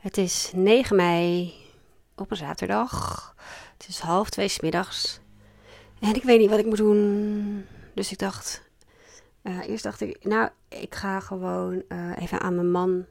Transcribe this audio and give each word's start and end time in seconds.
Het 0.00 0.16
is 0.16 0.50
9 0.54 0.96
mei 0.96 1.54
op 2.16 2.30
een 2.30 2.36
zaterdag. 2.36 3.34
Het 3.78 3.88
is 3.88 3.98
half 3.98 4.30
twee 4.30 4.48
's 4.48 4.60
middags. 4.60 5.20
En 6.00 6.14
ik 6.14 6.22
weet 6.22 6.38
niet 6.38 6.50
wat 6.50 6.58
ik 6.58 6.66
moet 6.66 6.76
doen. 6.76 7.66
Dus 7.94 8.12
ik 8.12 8.18
dacht. 8.18 8.62
eh, 9.42 9.68
eerst 9.68 9.82
dacht 9.84 10.00
ik, 10.00 10.24
nou, 10.24 10.50
ik 10.68 10.94
ga 10.94 11.20
gewoon 11.20 11.82
eh, 11.88 12.10
even 12.18 12.40
aan 12.40 12.54
mijn 12.54 12.70
man 12.70 13.06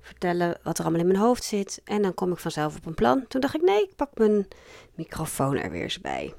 vertellen 0.00 0.58
wat 0.62 0.78
er 0.78 0.84
allemaal 0.84 1.02
in 1.02 1.06
mijn 1.06 1.18
hoofd 1.18 1.44
zit. 1.44 1.80
En 1.84 2.02
dan 2.02 2.14
kom 2.14 2.32
ik 2.32 2.38
vanzelf 2.38 2.76
op 2.76 2.86
een 2.86 2.94
plan. 2.94 3.26
Toen 3.26 3.40
dacht 3.40 3.54
ik, 3.54 3.62
nee, 3.62 3.82
ik 3.82 3.96
pak 3.96 4.10
mijn 4.14 4.48
microfoon 4.94 5.56
er 5.56 5.70
weer 5.70 5.82
eens 5.82 6.00
bij. 6.00 6.34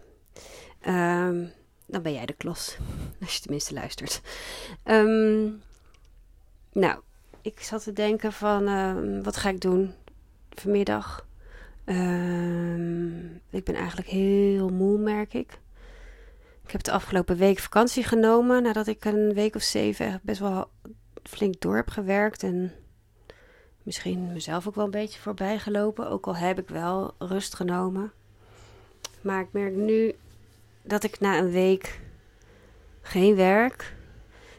Ehm, 0.82 1.46
dan 1.86 2.02
ben 2.02 2.14
jij 2.14 2.26
de 2.26 2.34
klos. 2.34 2.78
Als 3.22 3.36
je 3.36 3.42
tenminste 3.42 3.74
luistert. 3.74 4.22
Ehm, 4.84 5.50
nou, 6.72 7.00
ik 7.46 7.62
zat 7.62 7.84
te 7.84 7.94
denken 7.94 8.34
van, 8.34 8.68
ehm, 8.68 9.22
wat 9.22 9.38
ga 9.38 9.50
ik 9.50 9.62
doen 9.62 9.94
vanmiddag? 10.50 11.28
Ehm, 11.84 13.26
ik 13.50 13.64
ben 13.64 13.76
eigenlijk 13.76 14.08
heel 14.08 14.70
moe, 14.70 14.98
merk 14.98 15.34
ik. 15.34 15.60
Ik 16.64 16.72
heb 16.72 16.84
de 16.84 16.92
afgelopen 16.92 17.38
week 17.38 17.60
vakantie 17.60 18.04
genomen 18.04 18.64
nadat 18.64 18.88
ik 18.88 19.06
een 19.06 19.34
week 19.34 19.56
of 19.56 19.62
zeven 19.62 20.20
best 20.24 20.40
wel 20.40 20.70
flink 21.24 21.62
door 21.62 21.76
heb 21.76 21.90
gewerkt. 21.90 22.44
En 22.44 22.72
misschien 23.84 24.34
mezelf 24.34 24.68
ook 24.68 24.76
wel 24.76 24.86
een 24.86 24.92
beetje 24.92 25.20
voorbij 25.20 25.60
gelopen. 25.60 26.10
Ook 26.10 26.28
al 26.28 26.36
heb 26.36 26.60
ik 26.60 26.70
wel 26.70 27.14
rust 27.18 27.56
genomen. 27.56 28.12
Maar 29.22 29.42
ik 29.42 29.52
merk 29.52 29.76
nu 29.76 30.16
dat 30.82 31.04
ik 31.04 31.20
na 31.20 31.38
een 31.38 31.52
week 31.52 32.00
geen 33.02 33.36
werk, 33.36 33.95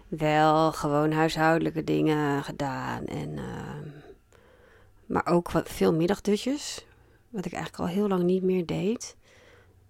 wel 0.09 0.73
gewoon 0.73 1.13
huishoudelijke 1.13 1.85
dingen 1.85 2.45
gedaan. 2.45 3.05
En, 3.05 3.39
ehm, 3.39 3.89
maar 5.07 5.27
ook 5.27 5.51
wat, 5.51 5.69
veel 5.69 5.93
middagdutjes, 5.95 6.87
wat 7.29 7.45
ik 7.45 7.53
eigenlijk 7.53 7.83
al 7.83 7.95
heel 7.95 8.09
lang 8.09 8.23
niet 8.23 8.43
meer 8.43 8.67
deed. 8.67 9.17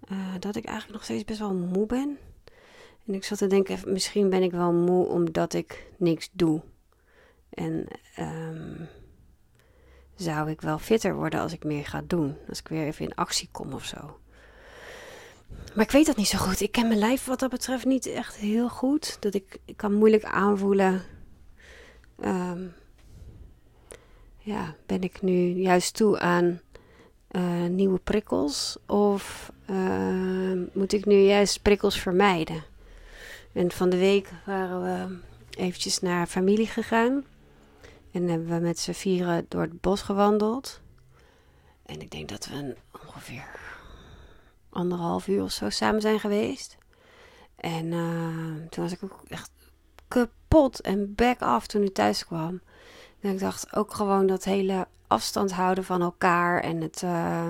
eh, 0.09 0.33
dat 0.39 0.55
ik 0.55 0.65
eigenlijk 0.65 0.93
nog 0.93 1.03
steeds 1.03 1.23
best 1.23 1.39
wel 1.39 1.53
moe 1.53 1.85
ben. 1.85 2.17
En 3.07 3.13
ik 3.13 3.23
zat 3.23 3.37
te 3.37 3.47
denken, 3.47 3.79
misschien 3.85 4.29
ben 4.29 4.43
ik 4.43 4.51
wel 4.51 4.73
moe 4.73 5.05
omdat 5.07 5.53
ik 5.53 5.91
niks 5.97 6.29
doe. 6.31 6.61
En 7.49 7.87
ehm, 8.15 8.85
zou 10.15 10.49
ik 10.49 10.61
wel 10.61 10.79
fitter 10.79 11.15
worden 11.15 11.39
als 11.39 11.53
ik 11.53 11.63
meer 11.63 11.85
ga 11.85 12.01
doen. 12.07 12.37
Als 12.49 12.59
ik 12.59 12.67
weer 12.67 12.85
even 12.85 13.05
in 13.05 13.15
actie 13.15 13.49
kom 13.51 13.73
of 13.73 13.83
zo. 13.85 14.19
Maar 15.75 15.85
ik 15.85 15.91
weet 15.91 16.05
dat 16.05 16.15
niet 16.15 16.27
zo 16.27 16.37
goed. 16.37 16.61
Ik 16.61 16.71
ken 16.71 16.87
mijn 16.87 16.99
lijf 16.99 17.25
wat 17.25 17.39
dat 17.39 17.49
betreft 17.49 17.85
niet 17.85 18.05
echt 18.05 18.35
heel 18.35 18.69
goed. 18.69 19.17
Dat 19.19 19.33
ik, 19.33 19.57
ik 19.65 19.77
kan 19.77 19.93
moeilijk 19.93 20.23
aanvoelen. 20.23 21.01
ehm, 22.19 22.65
ja, 24.37 24.75
ben 24.85 25.01
ik 25.01 25.21
nu 25.21 25.49
juist 25.49 25.95
toe 25.95 26.19
aan 26.19 26.61
eh, 27.27 27.65
nieuwe 27.65 27.99
prikkels? 27.99 28.77
Of 28.85 29.51
ehm, 29.65 30.59
moet 30.73 30.93
ik 30.93 31.05
nu 31.05 31.15
juist 31.15 31.61
prikkels 31.61 31.99
vermijden? 31.99 32.63
En 33.53 33.71
van 33.71 33.89
de 33.89 33.97
week 33.97 34.29
waren 34.45 34.83
we 34.83 35.17
eventjes 35.57 35.99
naar 35.99 36.27
familie 36.27 36.67
gegaan. 36.67 37.25
En 38.11 38.27
hebben 38.27 38.47
we 38.47 38.59
met 38.59 38.79
z'n 38.79 38.91
vieren 38.91 39.45
door 39.47 39.61
het 39.61 39.81
bos 39.81 40.01
gewandeld. 40.01 40.81
En 41.85 42.01
ik 42.01 42.11
denk 42.11 42.29
dat 42.29 42.45
we 42.45 42.75
ongeveer 43.05 43.66
anderhalf 44.77 45.27
uur 45.27 45.43
of 45.43 45.51
zo 45.51 45.69
samen 45.69 46.01
zijn 46.01 46.19
geweest. 46.19 46.77
En 47.55 47.93
eh, 47.93 48.69
toen 48.69 48.83
was 48.83 48.91
ik 48.91 49.03
ook 49.03 49.21
echt 49.27 49.51
kapot 50.07 50.81
en 50.81 51.15
back 51.15 51.41
af 51.41 51.67
toen 51.67 51.83
ik 51.83 51.93
thuis 51.93 52.25
kwam. 52.25 52.61
En 53.19 53.31
ik 53.31 53.39
dacht 53.39 53.75
ook 53.75 53.93
gewoon 53.93 54.27
dat 54.27 54.43
hele 54.43 54.87
afstand 55.07 55.51
houden 55.51 55.83
van 55.83 56.01
elkaar 56.01 56.61
en 56.61 56.81
het 56.81 57.03
eh, 57.03 57.49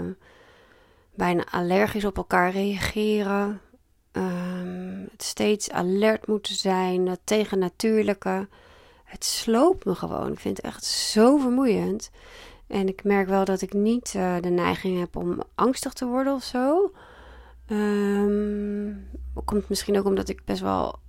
bijna 1.15 1.45
allergisch 1.51 2.05
op 2.05 2.17
elkaar 2.17 2.51
reageren. 2.51 3.61
Ehm, 4.11 5.05
het 5.11 5.23
steeds 5.23 5.71
alert 5.71 6.27
moeten 6.27 6.55
zijn, 6.55 7.05
dat 7.05 7.19
tegennatuurlijke. 7.23 8.47
Het 9.03 9.25
sloopt 9.25 9.85
me 9.85 9.95
gewoon. 9.95 10.31
Ik 10.31 10.39
vind 10.39 10.57
het 10.57 10.65
echt 10.65 10.83
zo 10.83 11.37
vermoeiend. 11.37 12.09
En 12.67 12.87
ik 12.87 13.03
merk 13.03 13.27
wel 13.27 13.45
dat 13.45 13.61
ik 13.61 13.73
niet 13.73 14.13
eh, 14.15 14.35
de 14.41 14.49
neiging 14.49 14.99
heb 14.99 15.15
om 15.15 15.41
angstig 15.55 15.93
te 15.93 16.05
worden 16.05 16.33
of 16.33 16.43
zo. 16.43 16.91
Ehm, 17.67 18.93
komt 19.45 19.69
misschien 19.69 19.97
ook 19.97 20.05
omdat 20.05 20.29
ik 20.29 20.45
best 20.45 20.61
wel 20.61 20.99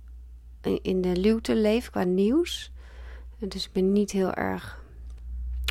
in- 0.81 1.01
de 1.01 1.15
luwte 1.15 1.55
leef 1.55 1.89
qua 1.89 2.03
nieuws. 2.03 2.71
Dus 3.37 3.65
ik 3.65 3.71
ben 3.73 3.91
niet 3.91 4.11
heel 4.11 4.33
erg 4.33 4.83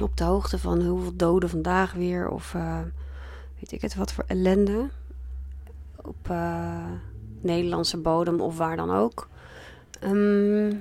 op 0.02 0.16
de 0.16 0.24
hoogte 0.24 0.58
van 0.58 0.82
hoeveel 0.82 1.16
doden 1.16 1.48
vandaag 1.48 1.92
weer. 1.92 2.28
Of 2.28 2.54
eh, 2.54 2.80
weet 3.58 3.72
ik 3.72 3.80
het, 3.80 3.94
wat 3.94 4.12
voor 4.12 4.24
ellende. 4.26 4.88
Op 5.96 6.30
eh, 6.30 6.90
Nederlandse 7.40 7.96
bodem 7.96 8.40
of 8.40 8.56
waar 8.56 8.76
dan 8.76 8.90
ook. 8.90 9.28
Ehm, 10.00 10.76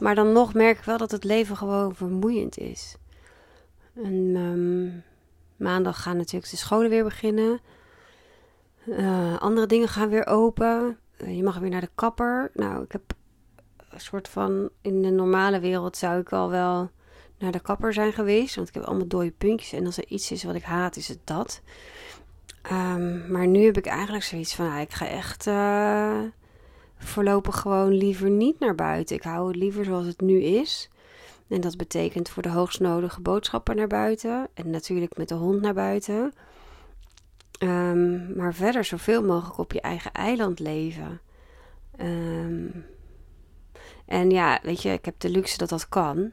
maar 0.00 0.14
dan 0.14 0.32
nog 0.32 0.54
merk 0.54 0.78
ik 0.78 0.84
wel 0.84 0.98
dat 0.98 1.10
het 1.10 1.24
leven 1.24 1.56
gewoon 1.56 1.94
vermoeiend 1.94 2.58
is. 2.58 2.96
Ehm, 3.94 4.88
maandag 5.56 6.02
gaan 6.02 6.16
natuurlijk 6.16 6.50
de 6.50 6.56
scholen 6.56 6.90
weer 6.90 7.04
beginnen. 7.04 7.60
Eh, 8.90 9.38
andere 9.38 9.66
dingen 9.66 9.88
gaan 9.88 10.08
weer 10.08 10.26
open. 10.26 10.98
Eh, 11.16 11.36
je 11.36 11.42
mag 11.42 11.58
weer 11.58 11.70
naar 11.70 11.80
de 11.80 11.90
kapper. 11.94 12.50
Nou, 12.54 12.82
ik 12.82 12.92
heb 12.92 13.02
een 13.90 14.00
soort 14.00 14.28
van... 14.28 14.70
In 14.80 15.02
de 15.02 15.10
normale 15.10 15.60
wereld 15.60 15.96
zou 15.96 16.20
ik 16.20 16.32
al 16.32 16.50
wel 16.50 16.90
naar 17.38 17.52
de 17.52 17.60
kapper 17.60 17.92
zijn 17.92 18.12
geweest. 18.12 18.54
Want 18.54 18.68
ik 18.68 18.74
heb 18.74 18.82
allemaal 18.82 19.06
dode 19.06 19.30
puntjes. 19.30 19.72
En 19.72 19.86
als 19.86 19.96
er 19.96 20.06
iets 20.08 20.30
is 20.30 20.44
wat 20.44 20.54
ik 20.54 20.62
haat, 20.62 20.96
is 20.96 21.08
het 21.08 21.20
dat. 21.24 21.60
Ehm, 22.62 23.32
maar 23.32 23.46
nu 23.46 23.64
heb 23.64 23.76
ik 23.76 23.86
eigenlijk 23.86 24.24
zoiets 24.24 24.54
van... 24.54 24.76
ik 24.76 24.92
ga 24.92 25.06
echt 25.06 25.46
eh, 25.46 26.20
voorlopig 26.98 27.60
gewoon 27.60 27.92
liever 27.92 28.30
niet 28.30 28.58
naar 28.58 28.74
buiten. 28.74 29.16
Ik 29.16 29.22
hou 29.22 29.46
het 29.46 29.56
liever 29.56 29.84
zoals 29.84 30.06
het 30.06 30.20
nu 30.20 30.42
is. 30.42 30.90
En 31.48 31.60
dat 31.60 31.76
betekent 31.76 32.28
voor 32.28 32.42
de 32.42 32.48
hoogst 32.48 32.80
nodige 32.80 33.20
boodschappen 33.20 33.76
naar 33.76 33.86
buiten. 33.86 34.48
En 34.54 34.70
natuurlijk 34.70 35.16
met 35.16 35.28
de 35.28 35.34
hond 35.34 35.60
naar 35.60 35.74
buiten. 35.74 36.32
Ehm, 37.62 38.36
maar 38.36 38.54
verder 38.54 38.84
zoveel 38.84 39.22
mogelijk 39.22 39.58
op 39.58 39.72
je 39.72 39.80
eigen 39.80 40.12
eiland 40.12 40.58
leven. 40.58 41.20
Ehm, 41.96 42.68
en 44.06 44.30
ja, 44.30 44.60
weet 44.62 44.82
je, 44.82 44.92
ik 44.92 45.04
heb 45.04 45.20
de 45.20 45.28
luxe 45.28 45.58
dat 45.58 45.68
dat 45.68 45.88
kan. 45.88 46.32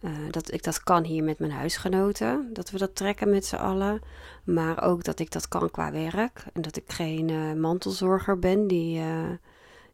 Eh, 0.00 0.10
dat 0.30 0.52
ik 0.52 0.62
dat 0.62 0.82
kan 0.82 1.04
hier 1.04 1.24
met 1.24 1.38
mijn 1.38 1.52
huisgenoten. 1.52 2.50
Dat 2.52 2.70
we 2.70 2.78
dat 2.78 2.94
trekken 2.94 3.30
met 3.30 3.46
z'n 3.46 3.56
allen. 3.56 4.00
Maar 4.44 4.82
ook 4.82 5.04
dat 5.04 5.18
ik 5.18 5.30
dat 5.30 5.48
kan 5.48 5.70
qua 5.70 5.92
werk. 5.92 6.44
En 6.52 6.62
dat 6.62 6.76
ik 6.76 6.92
geen 6.92 7.30
eh, 7.30 7.52
mantelzorger 7.52 8.38
ben 8.38 8.66
die 8.66 8.98
eh, 8.98 9.30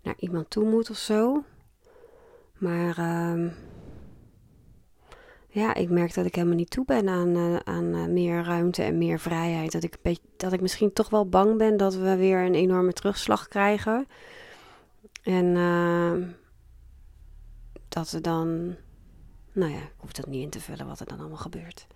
naar 0.02 0.14
iemand 0.16 0.50
toe 0.50 0.70
moet 0.70 0.90
of 0.90 0.96
zo. 0.96 1.44
Maar 2.58 2.98
ehm, 2.98 3.48
ja, 5.52 5.74
ik 5.74 5.90
merk 5.90 6.14
dat 6.14 6.26
ik 6.26 6.34
helemaal 6.34 6.56
niet 6.56 6.70
toe 6.70 6.84
ben 6.84 7.08
aan, 7.08 7.36
eh, 7.36 7.56
aan 7.56 7.94
eh, 7.94 8.06
meer 8.06 8.44
ruimte 8.44 8.82
en 8.82 8.98
meer 8.98 9.18
vrijheid. 9.18 9.72
Dat 9.72 9.82
ik, 9.82 9.96
dat 10.36 10.52
ik 10.52 10.60
misschien 10.60 10.92
toch 10.92 11.10
wel 11.10 11.28
bang 11.28 11.58
ben 11.58 11.76
dat 11.76 11.94
we 11.94 12.16
weer 12.16 12.44
een 12.44 12.54
enorme 12.54 12.92
terugslag 12.92 13.48
krijgen. 13.48 14.06
En 15.22 15.56
eh, 15.56 16.12
dat 17.88 18.12
er 18.12 18.22
dan. 18.22 18.76
Nou 19.52 19.72
ja, 19.72 19.78
ik 19.78 19.94
hoef 19.96 20.12
dat 20.12 20.26
niet 20.26 20.42
in 20.42 20.50
te 20.50 20.60
vullen 20.60 20.86
wat 20.86 21.00
er 21.00 21.06
dan 21.06 21.18
allemaal 21.18 21.36
gebeurt. 21.36 21.86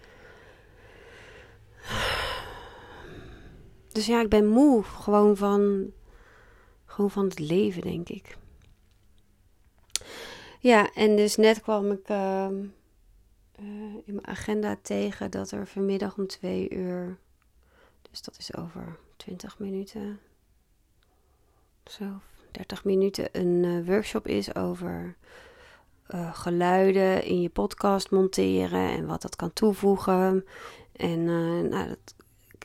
Dus 3.92 4.06
ja, 4.06 4.20
ik 4.20 4.28
ben 4.28 4.46
moe 4.46 4.82
gewoon 4.82 5.36
van, 5.36 5.90
gewoon 6.84 7.10
van 7.10 7.24
het 7.24 7.38
leven, 7.38 7.82
denk 7.82 8.08
ik. 8.08 8.36
Ja, 10.60 10.92
en 10.94 11.16
dus 11.16 11.36
net 11.36 11.60
kwam 11.60 11.90
ik 11.90 12.08
eh, 13.56 13.64
in 14.04 14.14
mijn 14.14 14.26
agenda 14.26 14.76
tegen 14.82 15.30
dat 15.30 15.50
er 15.50 15.66
vanmiddag 15.66 16.18
om 16.18 16.26
twee 16.26 16.70
uur, 16.70 17.16
dus 18.10 18.22
dat 18.22 18.38
is 18.38 18.56
over 18.56 18.96
20 19.16 19.58
minuten, 19.58 20.20
zo 21.84 22.04
30 22.50 22.84
minuten, 22.84 23.28
een 23.32 23.64
eh, 23.64 23.86
workshop 23.86 24.26
is 24.26 24.54
over 24.54 25.16
eh, 26.06 26.34
geluiden 26.34 27.24
in 27.24 27.40
je 27.40 27.48
podcast 27.48 28.10
monteren 28.10 28.90
en 28.90 29.06
wat 29.06 29.22
dat 29.22 29.36
kan 29.36 29.52
toevoegen. 29.52 30.44
En 30.92 31.24
nou, 31.68 31.88
dat 31.88 32.14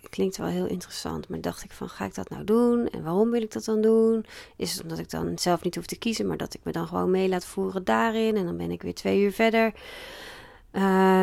klinkt 0.09 0.37
wel 0.37 0.47
heel 0.47 0.65
interessant, 0.65 1.27
maar 1.27 1.41
dacht 1.41 1.63
ik 1.63 1.71
van, 1.71 1.89
ga 1.89 2.05
ik 2.05 2.15
dat 2.15 2.29
nou 2.29 2.43
doen? 2.43 2.87
En 2.87 3.03
waarom 3.03 3.31
wil 3.31 3.41
ik 3.41 3.51
dat 3.51 3.65
dan 3.65 3.81
doen? 3.81 4.25
Is 4.55 4.73
het 4.73 4.81
omdat 4.81 4.99
ik 4.99 5.09
dan 5.09 5.37
zelf 5.37 5.63
niet 5.63 5.75
hoef 5.75 5.85
te 5.85 5.97
kiezen, 5.97 6.27
maar 6.27 6.37
dat 6.37 6.53
ik 6.53 6.63
me 6.63 6.71
dan 6.71 6.87
gewoon 6.87 7.11
mee 7.11 7.29
laat 7.29 7.45
voeren 7.45 7.83
daarin 7.83 8.35
en 8.35 8.45
dan 8.45 8.57
ben 8.57 8.71
ik 8.71 8.81
weer 8.81 8.95
twee 8.95 9.21
uur 9.21 9.31
verder. 9.31 9.73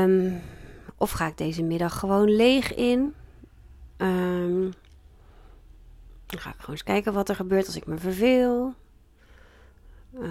Ehm, 0.06 0.32
of 0.98 1.10
ga 1.10 1.26
ik 1.26 1.36
deze 1.36 1.62
middag 1.62 1.98
gewoon 1.98 2.36
leeg 2.36 2.74
in? 2.74 3.14
Ehm, 3.96 4.60
dan 6.26 6.40
ga 6.40 6.50
ik 6.50 6.56
gewoon 6.56 6.70
eens 6.70 6.82
kijken 6.82 7.12
wat 7.12 7.28
er 7.28 7.34
gebeurt 7.34 7.66
als 7.66 7.76
ik 7.76 7.86
me 7.86 7.98
verveel. 7.98 8.74
Eh, 10.20 10.28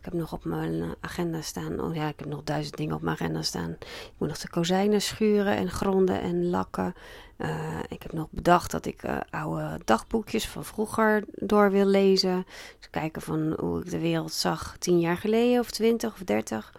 heb 0.00 0.12
nog 0.12 0.32
op 0.32 0.44
mijn 0.44 0.94
agenda 1.00 1.40
staan. 1.40 1.80
Oh 1.80 1.94
ja, 1.94 2.08
ik 2.08 2.18
heb 2.18 2.28
nog 2.28 2.42
duizend 2.44 2.76
dingen 2.76 2.94
op 2.94 3.02
mijn 3.02 3.16
agenda 3.16 3.42
staan. 3.42 3.70
Ik 3.80 4.12
moet 4.18 4.28
nog 4.28 4.38
de 4.38 4.48
kozijnen 4.48 5.02
schuren 5.02 5.56
en 5.56 5.70
gronden 5.70 6.20
en 6.20 6.48
lakken. 6.50 6.94
Uh, 7.38 7.78
ik 7.88 8.02
heb 8.02 8.12
nog 8.12 8.26
bedacht 8.30 8.70
dat 8.70 8.86
ik 8.86 9.02
uh, 9.02 9.18
oude 9.30 9.80
dagboekjes 9.84 10.48
van 10.48 10.64
vroeger 10.64 11.24
door 11.34 11.70
wil 11.70 11.86
lezen. 11.86 12.46
Dus 12.78 12.90
kijken 12.90 13.22
van 13.22 13.56
hoe 13.58 13.80
ik 13.80 13.90
de 13.90 13.98
wereld 13.98 14.32
zag 14.32 14.76
tien 14.78 15.00
jaar 15.00 15.16
geleden, 15.16 15.60
of 15.60 15.70
twintig 15.70 16.12
of 16.12 16.18
dertig. 16.24 16.72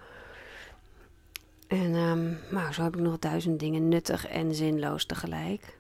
En 1.68 1.96
nou, 2.50 2.74
zo 2.74 2.84
heb 2.84 2.96
ik 2.96 3.02
nog 3.02 3.20
duizend 3.20 3.60
dingen 3.60 3.88
nuttig 3.88 4.28
en 4.28 4.56
zinloos 4.56 5.06
tegelijk. 5.06 5.78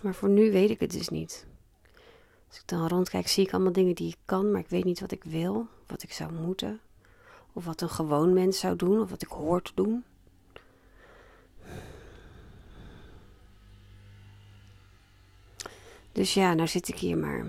Maar 0.00 0.14
voor 0.14 0.28
nu 0.28 0.52
weet 0.52 0.70
ik 0.70 0.80
het 0.80 0.90
dus 0.90 1.08
niet. 1.08 1.46
Als 2.48 2.58
ik 2.58 2.68
dan 2.68 2.88
rondkijk, 2.88 3.28
zie 3.28 3.46
ik 3.46 3.52
allemaal 3.52 3.72
dingen 3.72 3.94
die 3.94 4.08
ik 4.08 4.18
kan, 4.24 4.50
maar 4.50 4.60
ik 4.60 4.68
weet 4.68 4.84
niet 4.84 5.00
wat 5.00 5.12
ik 5.12 5.24
wil, 5.24 5.66
wat 5.86 6.02
ik 6.02 6.12
zou 6.12 6.32
moeten. 6.32 6.80
Of 7.52 7.64
wat 7.64 7.80
een 7.80 7.90
gewoon 7.90 8.32
mens 8.32 8.58
zou 8.58 8.76
doen, 8.76 9.00
of 9.00 9.10
wat 9.10 9.22
ik 9.22 9.28
hoor 9.28 9.62
te 9.62 9.72
doen. 9.74 10.04
Dus 16.12 16.34
ja, 16.34 16.54
nou 16.54 16.68
zit 16.68 16.88
ik 16.88 16.98
hier 16.98 17.18
maar 17.18 17.46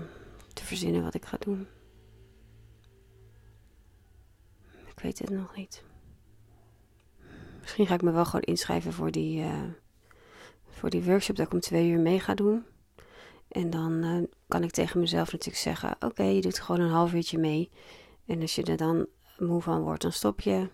te 0.52 0.64
verzinnen 0.64 1.02
wat 1.02 1.14
ik 1.14 1.24
ga 1.24 1.36
doen. 1.40 1.66
Ik 4.86 5.00
weet 5.02 5.18
het 5.18 5.30
nog 5.30 5.56
niet. 5.56 5.82
Misschien 7.72 7.90
ga 7.98 8.02
ik 8.02 8.10
me 8.10 8.16
wel 8.16 8.24
gewoon 8.24 8.40
inschrijven 8.40 8.92
voor 8.92 9.10
die, 9.10 9.40
uh, 9.40 9.62
voor 10.70 10.90
die 10.90 11.02
workshop 11.02 11.36
dat 11.36 11.46
ik 11.46 11.52
om 11.52 11.60
twee 11.60 11.88
uur 11.90 12.00
mee 12.00 12.20
ga 12.20 12.34
doen. 12.34 12.64
En 13.48 13.70
dan 13.70 13.92
uh, 14.04 14.22
kan 14.48 14.62
ik 14.62 14.70
tegen 14.70 15.00
mezelf 15.00 15.32
natuurlijk 15.32 15.62
zeggen: 15.62 15.96
Oké, 16.00 16.22
je 16.22 16.40
doet 16.40 16.60
gewoon 16.60 16.80
een 16.80 16.90
half 16.90 17.12
uurtje 17.12 17.38
mee. 17.38 17.70
En 18.26 18.40
als 18.40 18.54
je 18.54 18.62
er 18.62 18.76
dan 18.76 19.06
moe 19.38 19.62
van 19.62 19.82
wordt, 19.82 20.02
dan 20.02 20.12
stop 20.12 20.40
je. 20.40 20.68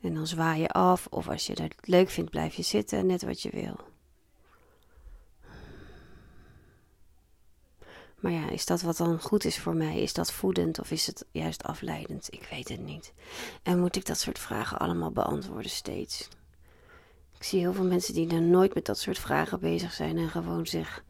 En 0.00 0.14
dan 0.14 0.26
zwaai 0.26 0.60
je 0.60 0.68
af. 0.68 1.06
Of 1.10 1.28
als 1.28 1.46
je 1.46 1.62
het 1.62 1.74
leuk 1.80 2.10
vindt, 2.10 2.30
blijf 2.30 2.54
je 2.54 2.62
zitten, 2.62 3.06
net 3.06 3.22
wat 3.22 3.42
je 3.42 3.50
wil. 3.50 3.95
Maar 8.20 8.32
ja, 8.32 8.50
is 8.50 8.66
dat 8.66 8.82
wat 8.82 8.96
dan 8.96 9.20
goed 9.20 9.44
is 9.44 9.58
voor 9.58 9.74
mij? 9.74 10.00
Is 10.00 10.12
dat 10.12 10.32
voedend 10.32 10.80
of 10.80 10.90
is 10.90 11.06
het 11.06 11.24
juist 11.30 11.62
afleidend? 11.62 12.28
Ik 12.30 12.48
weet 12.50 12.68
het 12.68 12.80
niet. 12.80 13.12
En 13.62 13.78
moet 13.78 13.96
ik 13.96 14.06
dat 14.06 14.18
soort 14.18 14.38
vragen 14.38 14.78
allemaal 14.78 15.10
beantwoorden 15.10 15.70
steeds? 15.70 16.28
Ik 17.36 17.42
zie 17.42 17.60
heel 17.60 17.72
veel 17.72 17.84
mensen 17.84 18.14
die 18.14 18.28
er 18.28 18.42
nooit 18.42 18.74
met 18.74 18.86
dat 18.86 18.98
soort 18.98 19.18
vragen 19.18 19.60
bezig 19.60 19.92
zijn 19.92 20.18
en 20.18 20.28
gewoon 20.28 20.66
zich 20.66 21.04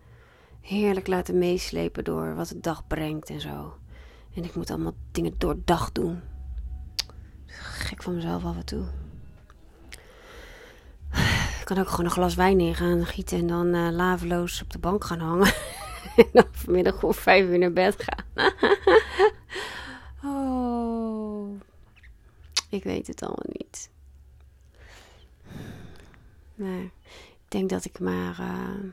heerlijk 0.60 1.06
laten 1.06 1.38
meeslepen 1.38 2.04
door 2.04 2.34
wat 2.34 2.48
de 2.48 2.60
dag 2.60 2.86
brengt 2.86 3.30
en 3.30 3.40
zo. 3.40 3.76
En 4.34 4.44
ik 4.44 4.54
moet 4.54 4.70
allemaal 4.70 4.96
dingen 5.12 5.34
door 5.38 5.56
dag 5.64 5.92
doen. 5.92 6.20
Gek 7.46 8.02
van 8.02 8.14
mezelf 8.14 8.44
af 8.44 8.56
en 8.56 8.64
toe. 8.64 8.86
Ik 11.60 11.72
kan 11.74 11.78
ook 11.78 11.88
gewoon 11.88 12.04
een 12.04 12.10
glas 12.10 12.34
wijn 12.34 12.60
in 12.60 12.74
gaan 12.74 13.06
gieten 13.06 13.38
en 13.38 13.46
dan 13.46 13.66
uh, 13.66 13.88
laveloos 13.90 14.62
op 14.62 14.70
de 14.70 14.78
bank 14.78 15.04
gaan 15.04 15.20
hangen. 15.20 15.52
en 16.16 16.28
dan 16.32 16.46
vanmiddag 16.50 17.02
om 17.02 17.14
vijf 17.14 17.46
uur 17.46 17.58
naar 17.58 17.72
bed 17.72 17.96
gaan. 17.98 18.50
oh. 20.32 21.60
Ik 22.70 22.84
weet 22.84 23.06
het 23.06 23.22
allemaal 23.22 23.46
niet. 23.48 23.90
Nee, 26.54 26.92
ik 27.14 27.48
denk 27.48 27.70
dat 27.70 27.84
ik 27.84 27.98
maar 28.00 28.38
uh, 28.40 28.90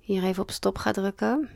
hier 0.00 0.24
even 0.24 0.42
op 0.42 0.50
stop 0.50 0.78
ga 0.78 0.92
drukken. 0.92 1.50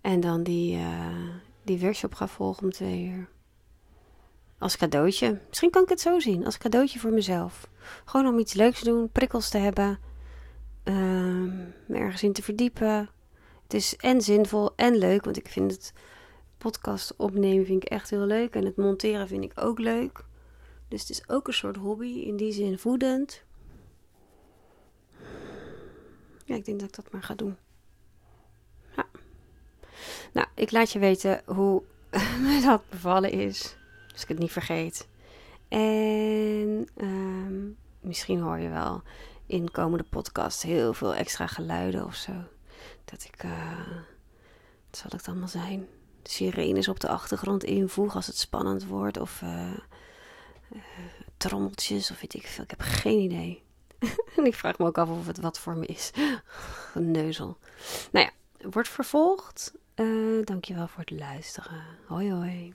En 0.00 0.20
dan 0.20 0.42
die, 0.42 0.76
uh, 0.76 1.28
die 1.62 1.80
workshop 1.80 2.14
ga 2.14 2.28
volgen 2.28 2.62
om 2.64 2.72
twee 2.72 3.04
uur. 3.04 3.28
Als 4.58 4.76
cadeautje. 4.76 5.40
Misschien 5.48 5.70
kan 5.70 5.82
ik 5.82 5.88
het 5.88 6.00
zo 6.00 6.18
zien. 6.18 6.44
Als 6.44 6.58
cadeautje 6.58 6.98
voor 6.98 7.10
mezelf. 7.12 7.68
Gewoon 8.04 8.26
om 8.26 8.38
iets 8.38 8.52
leuks 8.52 8.78
te 8.78 8.84
doen, 8.84 9.10
prikkels 9.10 9.48
te 9.48 9.58
hebben. 9.58 9.98
Uh, 10.84 10.94
me 11.86 11.96
ergens 11.96 12.22
in 12.22 12.32
te 12.32 12.42
verdiepen. 12.42 13.10
Het 13.62 13.74
is 13.74 13.96
en 13.96 14.20
zinvol 14.20 14.72
en 14.76 14.96
leuk. 14.96 15.24
Want 15.24 15.36
ik 15.36 15.48
vind 15.48 15.70
het 15.70 15.92
podcast 16.58 17.16
opnemen 17.16 17.66
vind 17.66 17.82
ik 17.82 17.88
echt 17.88 18.10
heel 18.10 18.26
leuk. 18.26 18.54
En 18.54 18.64
het 18.64 18.76
monteren 18.76 19.28
vind 19.28 19.44
ik 19.44 19.52
ook 19.54 19.78
leuk. 19.78 20.24
Dus 20.88 21.00
het 21.00 21.10
is 21.10 21.28
ook 21.28 21.46
een 21.46 21.54
soort 21.54 21.76
hobby. 21.76 22.22
In 22.26 22.36
die 22.36 22.52
zin 22.52 22.78
voedend. 22.78 23.44
Ja, 26.44 26.54
ik 26.54 26.64
denk 26.64 26.80
dat 26.80 26.88
ik 26.88 26.94
dat 26.94 27.12
maar 27.12 27.22
ga 27.22 27.34
doen. 27.34 27.56
Ja. 28.96 29.06
Nou, 30.32 30.46
ik 30.54 30.70
laat 30.70 30.92
je 30.92 30.98
weten 30.98 31.42
hoe 31.46 31.82
me 32.42 32.60
dat 32.64 32.82
bevallen 32.90 33.30
is. 33.30 33.76
Als 34.12 34.22
ik 34.22 34.28
het 34.28 34.38
niet 34.38 34.52
vergeet. 34.52 35.08
En 35.68 36.88
um, 36.96 37.76
misschien 38.00 38.40
hoor 38.40 38.58
je 38.58 38.68
wel 38.68 39.02
in 39.52 39.70
komende 39.70 40.04
podcast 40.04 40.62
heel 40.62 40.94
veel 40.94 41.14
extra 41.14 41.46
geluiden 41.46 42.04
of 42.04 42.14
zo. 42.14 42.32
Dat 43.04 43.24
ik. 43.24 43.42
Uh, 43.42 43.86
wat 44.90 45.00
zal 45.00 45.10
het 45.10 45.28
allemaal 45.28 45.48
zijn? 45.48 45.88
Sirenes 46.22 46.88
op 46.88 47.00
de 47.00 47.08
achtergrond 47.08 47.64
invoeg 47.64 48.14
als 48.14 48.26
het 48.26 48.36
spannend 48.36 48.86
wordt. 48.86 49.18
Of 49.18 49.40
uh, 49.42 49.70
uh, 50.72 50.80
trommeltjes 51.36 52.10
of 52.10 52.20
weet 52.20 52.34
ik 52.34 52.46
veel. 52.46 52.64
Ik 52.64 52.70
heb 52.70 52.80
geen 52.80 53.18
idee. 53.18 53.62
en 54.36 54.44
ik 54.44 54.54
vraag 54.54 54.78
me 54.78 54.86
ook 54.86 54.98
af 54.98 55.08
of 55.08 55.26
het 55.26 55.40
wat 55.40 55.58
voor 55.58 55.76
me 55.76 55.86
is. 55.86 56.10
Neuzel. 56.94 57.58
Nou 58.12 58.26
ja, 58.26 58.68
wordt 58.70 58.88
vervolgd. 58.88 59.74
Uh, 59.94 60.44
dankjewel 60.44 60.88
voor 60.88 61.00
het 61.00 61.10
luisteren. 61.10 61.84
Hoi 62.06 62.32
hoi. 62.32 62.74